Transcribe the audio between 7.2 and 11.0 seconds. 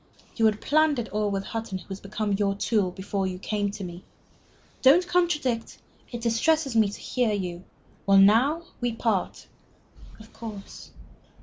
you. Well, now we part." "Of course.